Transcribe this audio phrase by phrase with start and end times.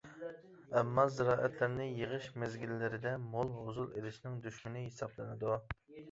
[0.79, 5.53] ئەمما، زىرائەتلەرنى يىغىش مەزگىللىرىدە مول ھوسۇل ئېلىشنىڭ دۈشمىنى ھېسابلىنىدۇ.